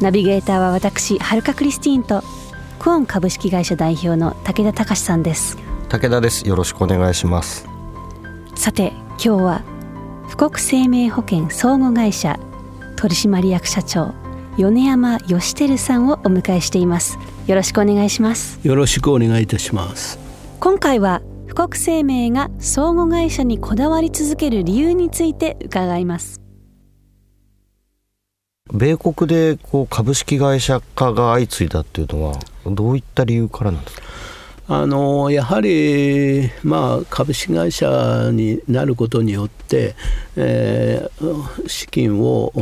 [0.00, 2.22] ナビゲーターは私はるかクリスティーンと
[2.78, 5.56] クオン株式会社代表の武田隆さんです。
[5.88, 6.46] 武田です。
[6.48, 7.66] よろしくお願いします。
[8.54, 9.62] さて今日は
[10.30, 12.38] 富国生命保険相互会社
[12.96, 14.14] 取締役社長
[14.56, 17.18] 米山義輝さんをお迎えしています。
[17.46, 18.60] よろしくお願いします。
[18.62, 20.18] よろしくお願いいたします。
[20.60, 26.40] 今回は富国生命が相互会社にこだわり続ける理由について伺います
[28.72, 34.02] 米国でこう株式会社化が相次いだっていうのはどういった理由からなんですか？
[34.70, 39.94] あのやはり、まあ、株式会社になることによって、
[40.36, 42.52] えー、資金を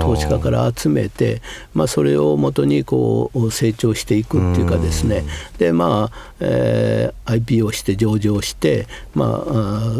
[0.00, 1.42] 投資家から集めて
[1.74, 5.24] まあ、それをもとにこう成長していくっていうかですね。
[5.58, 9.92] で、まあえー、IPO して上場して、まあ、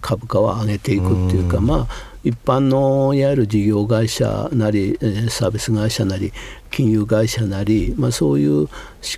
[0.00, 6.32] 株価を上げていくっていうかまあ一般のいわゆる事業会社なりサービス会社なり
[6.70, 8.68] 金融会社なり、まあ、そういう思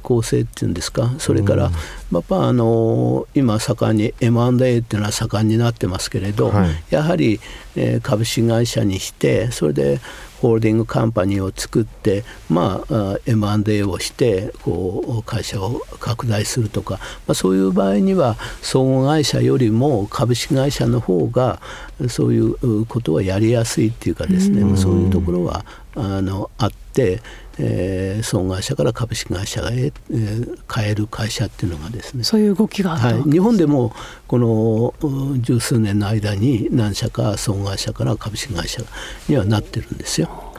[0.02, 1.14] 考性っていうんですか？
[1.18, 1.70] それから、
[2.12, 7.40] やっぱあの今盛んに M&A っていうのは盛んになってますけれど、はい、やはり、
[7.76, 10.00] えー、株式会社にしてそれで
[10.40, 16.94] ホールディングカンパニーを作って、まあ、M&A をしてこう会社を拡大するとか、
[17.26, 21.60] まあ、そういう場合には総合会社よりも株式会社の方が
[22.08, 25.64] そういうことはやりやすいっていうかですね、うそういうところは
[25.94, 27.20] あのあって。
[27.56, 32.24] えー、損害社から株式会社へ、えー、変える会社っていうのがですね。
[32.24, 33.94] そういう動きがはい、日本でも
[34.26, 34.92] この
[35.38, 38.82] 十数年の間に何社か損害社から株式会社
[39.28, 40.54] にはなってるんですよ。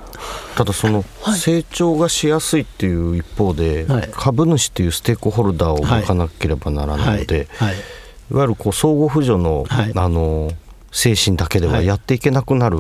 [0.56, 1.04] ただその
[1.36, 7.68] 成長がしやすいっていう一方で、はい、株主というステークホルダーを向かなければならないので、はい。
[7.70, 7.78] はい、
[8.32, 8.34] い。
[8.34, 10.52] わゆるこう相互扶助の,、あの
[10.96, 12.78] 精神だけではやっていけなくなる、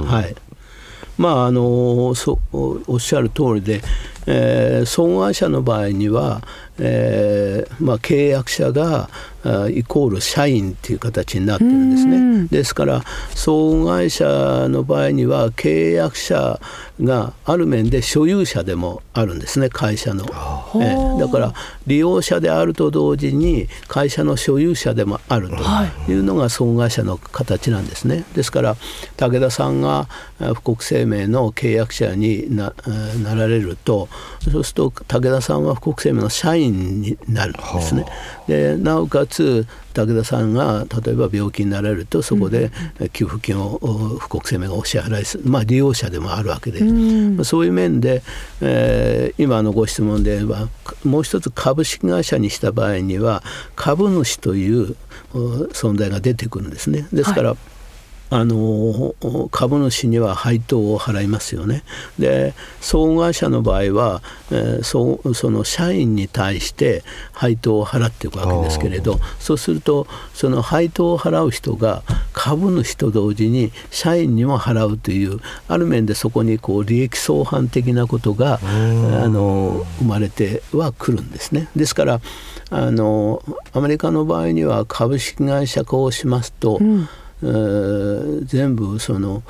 [1.17, 3.81] まああのそおっしゃる通りで、
[4.28, 6.41] えー、損害者の場合には、
[6.80, 9.09] えーまあ、契約者が
[9.69, 12.47] イコール社員っていう形になってるんですね。
[12.50, 13.03] ですから
[13.36, 16.59] 損害者の場合には契約者
[17.03, 21.53] がある面で所有者でもあるんですね会社の、えー、だから
[21.86, 25.56] 利用者であると同時に会社の所有者でもあると
[26.12, 26.13] い。
[26.18, 28.24] うのが損害者の形なんですね。
[28.34, 28.75] ですから
[29.18, 30.07] 武田さんが
[30.40, 32.74] 富国生命の契約者にな
[33.24, 34.07] なられると
[34.51, 38.05] そうすると武田さんは富国生命の社員になるんですね。
[38.47, 42.71] でなおかつ武田さんが例えば病気になられるとそこで
[43.13, 48.21] 給付金を富国生命がお支払いする、まあ、利用者でもあるわけで、うん、そういう面で、
[48.61, 50.67] えー、今のご質問では
[51.03, 53.41] もう一つ株式会社にした場合には
[53.75, 54.95] 株主という
[55.33, 57.07] 存在が出てくるんですね。
[57.11, 57.57] ですから、はい
[58.30, 59.13] あの
[59.52, 61.84] 株主には配当を払いますよね。
[62.18, 64.22] で総合会社の場合は、
[64.52, 67.03] えー、そその社員に対して
[67.34, 72.03] 配当を払っていくわけですけれどそうするとその配当を払う人が
[72.34, 78.68] 株主と同時に社員にも払うというある面でそこにこう利益相反的なことがあ
[79.28, 81.68] の生まれてはくるんですね。
[81.75, 82.22] ですから
[82.72, 83.44] あの
[83.74, 87.07] アメリカの場合には株式会社化をしますと、うん
[87.41, 89.44] 全部その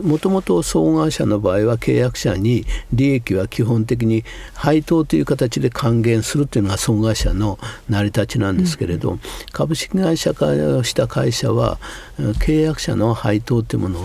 [0.00, 9.20] もともと総会社の場合は契約者に利益は基本的に配当という形で還元するというのが損害者の成り立ちなんですけれど、うん、
[9.50, 11.78] 株式会社化をした会社は
[12.16, 14.02] 契約者の配当というものを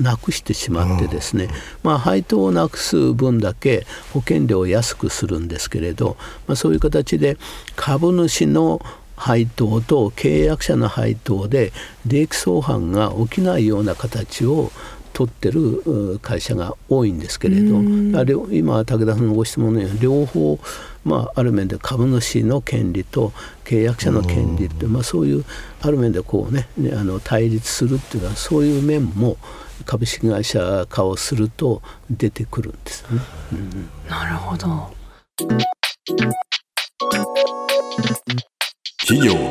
[0.00, 1.48] なくしてしまってですね、
[1.82, 6.16] まあ、配当をなくす分だけ保険料を安くするんですけれど、
[6.46, 7.36] まあ、そういう形で
[7.76, 8.80] 株主の
[9.20, 11.72] 配当と契約者の配当で
[12.06, 14.72] 利益相反が起きないような形を
[15.12, 17.82] 取ってる会社が多いんですけれど
[18.50, 20.58] 今武田さんのご質問のように両方、
[21.04, 23.34] まあ、ある面で株主の権利と
[23.64, 25.44] 契約者の権利って、まあ、そういう
[25.82, 29.36] ある面でこうねあの対立するっていうのはそういう面も
[29.84, 33.20] 株式会社化をすると出てくるんですね。
[33.52, 34.90] うん、なるほど
[39.10, 39.34] 企業。
[39.34, 39.50] の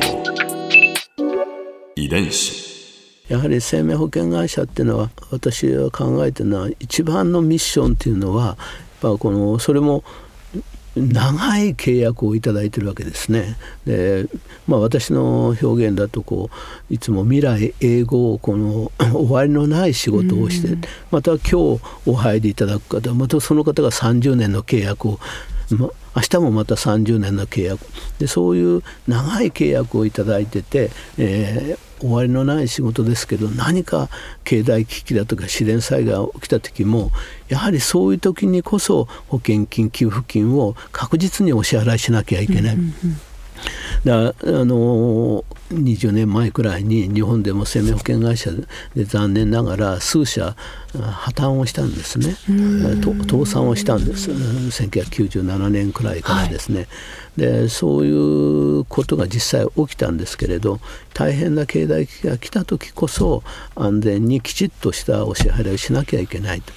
[1.98, 3.20] 遺伝子。
[3.28, 8.58] やはり生命保険会社っていうのは私が考えてるのは一番のミッションっていうのは
[9.02, 10.06] ぱこのそれも
[10.96, 13.58] 長い契約をいただいてるわけですね。
[13.86, 14.28] で
[14.66, 16.50] まあ、私の表現だとこ
[16.90, 20.78] ういつも未来英語をこの 終わりのない仕事をして、
[21.12, 25.20] また今日お入りいただく方またその方が30年の契約を、ま、
[25.78, 27.86] 明日もまた30年の契約。
[28.18, 34.10] でそういう長い契約をいただいてて、えー終わりのない仕事ですけど何か
[34.44, 37.12] 経済危機だとか自然災害が起きた時も
[37.50, 42.76] やはりそういう時にこそ保険金給付金を確実にお支払いしなきゃいけない。
[42.76, 42.94] うんうんうん。
[44.06, 48.52] だあの20年前くらいに日本でも生命保険会社
[48.96, 50.56] で残念ながら数社
[50.94, 52.36] 破綻をしたんですね。
[53.28, 54.32] 倒産をしたんです。
[54.32, 56.86] 1997年くらいからですね、は
[57.38, 60.80] い、でそういうことが実際起きたんですけれど
[61.14, 63.44] 大変な経済危機が来た時こそ
[63.76, 66.74] 安全にきちっとしたお支払いをしなきゃいけないと。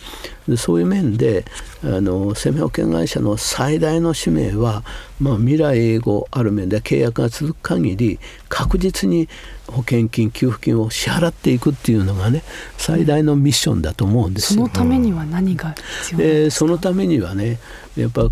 [0.48, 1.44] でそういう面で
[1.84, 4.82] あの生命保険会社の最大の使命は、
[5.20, 8.19] まあ、未来永劫ある面で契約が続く限り
[8.49, 9.29] 確実に
[9.72, 12.42] 保険金給付金を支払っていくっていうのがね
[12.76, 14.60] 最大のミッションだと思うんですよ。
[14.60, 17.58] そのためには何が必要でそのためにはね
[17.96, 18.22] やっぱ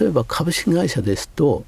[0.00, 1.64] 例えば株式会社ですと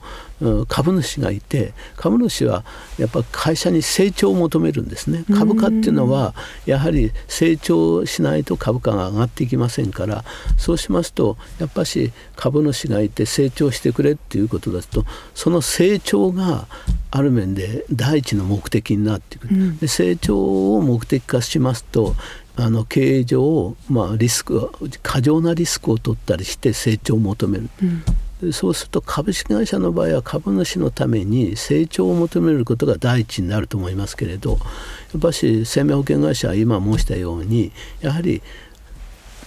[0.68, 2.64] 株主がいて株主は
[2.98, 5.24] やっぱ会社に成長を求めるんですね。
[5.36, 6.34] 株価っていうのは
[6.66, 10.24] やはり成長しないと株価が上がっていきませんから
[10.56, 15.04] そうしますとやっぱし株主がいて成長してくれっていうことだと
[15.34, 16.66] その成長が
[17.10, 19.48] ある面で第一の目的になっていく、
[19.80, 22.14] で成長を目的化しますと
[22.56, 24.70] あの経営上、まあ、リスク
[25.02, 27.68] 過剰なリスクを取ったりして成長を求める、
[28.42, 34.56] うん、そうすると株式会社の場合は株主のために成長を求めることが第一になると思いますけれどや
[35.18, 37.72] っぱし生命保険会社は今申したように
[38.02, 38.42] やはり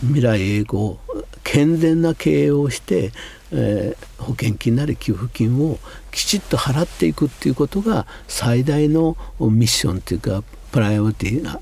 [0.01, 0.97] 未来永劫
[1.45, 3.13] 健全な経営をして
[3.51, 5.79] えー、保険金なり給付金を
[6.11, 11.61] きちっと払っていくっていうことが最大のミッションっていうかプライオリティが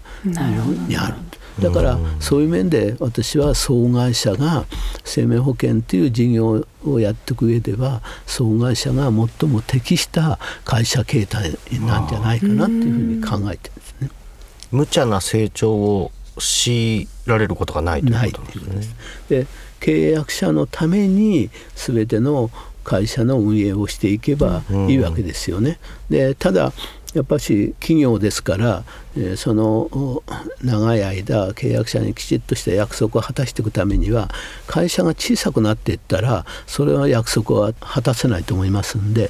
[0.87, 1.15] にある。
[1.59, 4.65] だからそういう面で私は総会社が
[5.03, 14.09] 生命保険という事業をやっていく上では総会社が最も適した会社形態なんじゃないかなというふうに考えてるんですね。
[14.71, 18.95] 無茶な成長を強いられることがないということですね。
[19.29, 19.47] で
[19.79, 22.49] 契約者のために全ての
[22.83, 25.79] 会社の運営をしていけばいいわけですよね。
[26.09, 26.73] でただ
[27.13, 28.83] やっぱし企業ですから、
[29.15, 30.23] えー、その
[30.63, 34.29] 長い間契約者にきちっとした約束を果たしていくためには
[34.67, 39.29] 会社が小さくなっていったらそれは約束は果たせないと思いますんで、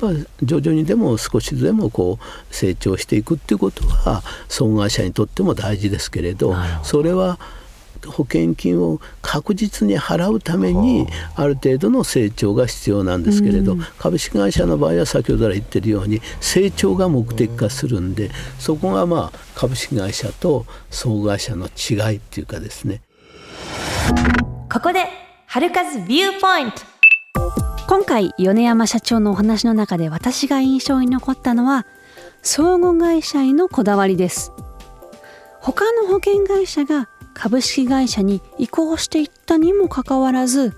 [0.00, 7.38] うん、やっぱ徐々にでも少しでもこう成長していくっていうことは損害者にとっても大事ですけれどそれは
[8.06, 11.48] 保険金を確実に払うためにあ。
[11.48, 23.00] る程度の成長が必要なんですけれど、株式会社の場合は先ほどから言ってるように成長が目的化するんでそこがまあ株式会社と総会社の違いっていうかですね。
[24.70, 25.06] ここで
[25.46, 26.82] 春風ビューポイント。
[27.88, 31.86] 今回米山社長のお話の中で私が印象に残ったのは
[32.42, 34.52] 相互会社へのこだわりです。
[35.60, 40.76] 他の保険会社が株式会社に移行していったにもかかわらず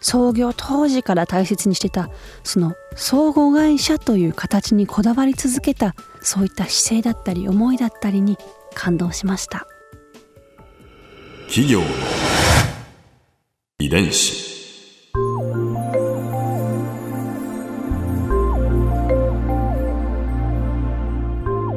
[0.00, 2.08] 創業当時から大切にしてた
[2.44, 8.38] その相互会社という形にこだわり続けたそういった姿勢だったり思いだったりに
[8.74, 9.66] 感動しました。
[11.48, 11.86] 企業の
[13.80, 14.48] 遺伝子。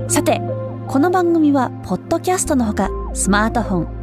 [0.08, 0.42] さて
[0.88, 4.01] この番組はポッドキャストのほかスマートフォン